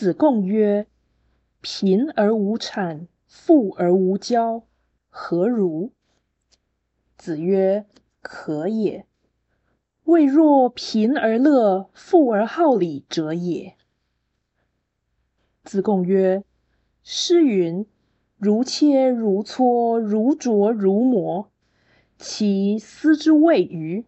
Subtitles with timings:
[0.00, 0.86] 子贡曰
[1.60, 4.62] ：“贫而无产，富而无骄，
[5.10, 5.92] 何如？”
[7.18, 7.84] 子曰
[8.22, 9.04] ：“可也。
[10.04, 13.76] 未若贫而乐，富而好礼者也。”
[15.64, 16.44] 子贡曰
[17.04, 17.84] ：“诗云
[18.40, 21.50] ：‘如切如磋，如琢如磨’，
[22.16, 24.06] 其斯之谓与？”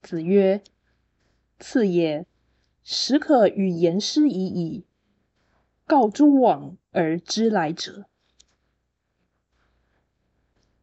[0.00, 0.62] 子曰
[1.58, 2.24] ：“次也。
[2.90, 4.86] 始可与言师已矣。
[5.86, 8.06] 告诸往而知来者。”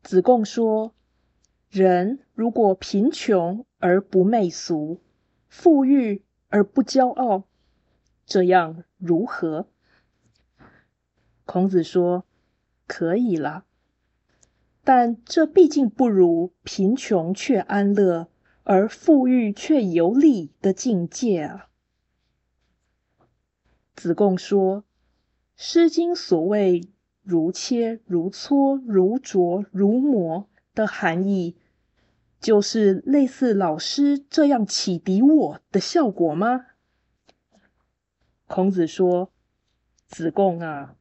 [0.03, 0.93] 子贡说
[1.67, 5.01] ：“人如果贫穷而不媚俗，
[5.47, 7.45] 富裕而不骄傲，
[8.27, 9.67] 这样如何？”
[11.45, 12.23] 孔子说
[12.85, 13.65] ：“可以了，
[14.83, 18.29] 但这毕竟不如贫穷却安乐。”
[18.67, 21.69] 而富裕却有利的境界啊！
[23.95, 24.81] 子贡说，
[25.55, 26.89] 《诗经》所谓
[27.23, 31.55] “如切如磋，如琢如磨”的含义，
[32.41, 36.65] 就是类似老师这样启迪我的效果吗？
[38.47, 39.31] 孔子说
[40.07, 40.97] ：“子贡啊，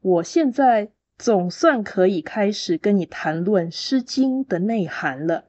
[0.00, 5.46] 我现在总算可以开始跟你谈论《诗经》的内涵了。”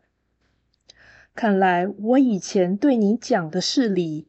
[1.36, 4.29] 看来我以前对你讲的是理，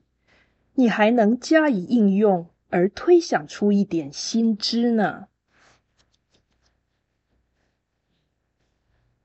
[0.80, 5.28] 你还能加以应用而推想出一点新知呢。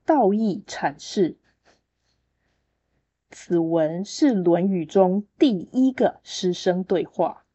[0.04, 1.38] 道义阐释，
[3.30, 7.46] 此文是《论语》中第一个师生对话，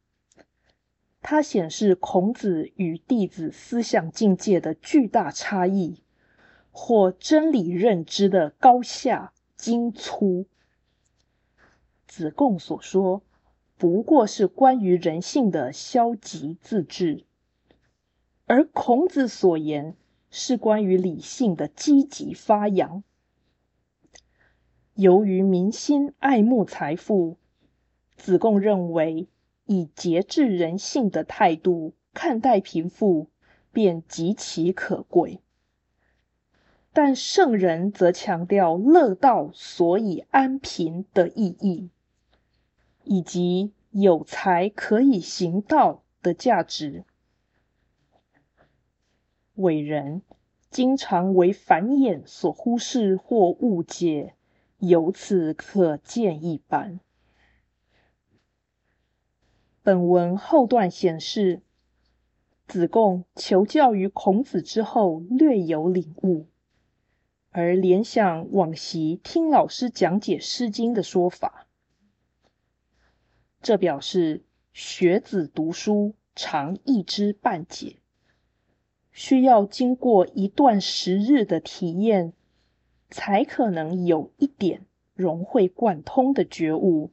[1.20, 6.02] 它显示孔子与弟子思想境界的巨大差异，
[6.72, 9.32] 或真理认知的高下。
[9.54, 10.48] 精粗，
[12.08, 13.22] 子贡所说
[13.82, 17.24] 不过是关于人性的消极自治，
[18.46, 19.96] 而孔子所言
[20.30, 23.02] 是关于理性的积极发扬。
[24.94, 27.38] 由于民心爱慕财富，
[28.14, 29.26] 子贡认为
[29.66, 33.30] 以节制人性的态度看待贫富，
[33.72, 35.40] 便极其可贵。
[36.92, 41.90] 但圣人则强调乐道所以安贫的意义，
[43.04, 47.04] 以及有才可以行道的价值。
[49.54, 50.22] 伟人
[50.70, 54.34] 经常为繁衍所忽视或误解，
[54.78, 57.00] 由此可见一斑。
[59.82, 61.60] 本文后段显示，
[62.66, 66.46] 子贡求教于孔子之后，略有领悟。
[67.50, 71.61] 而联想往昔听老师讲解《诗经》的说法，
[73.62, 74.42] 这表示
[74.72, 77.96] 学子读书常一知半解，
[79.12, 82.32] 需要经过一段时日的体验，
[83.08, 84.84] 才可能有一点
[85.14, 87.12] 融会贯通的觉悟。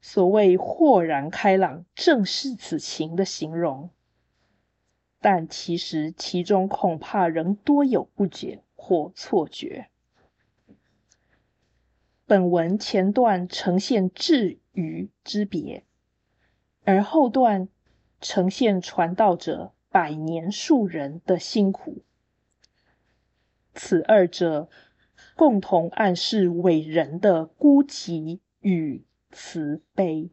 [0.00, 3.90] 所谓豁然开朗，正是此情的形容。
[5.20, 8.62] 但其实其中恐怕仍多有不解。
[8.78, 9.88] 或错觉。
[12.24, 15.82] 本文前段呈现智鱼之别，
[16.84, 17.68] 而后段
[18.20, 22.02] 呈现传道者百年树人的辛苦。
[23.74, 24.68] 此二者
[25.34, 30.30] 共同暗示伟人的孤寂与慈悲。